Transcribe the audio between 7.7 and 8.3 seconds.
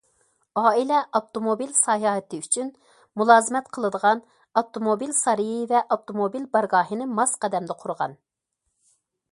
قۇرغان.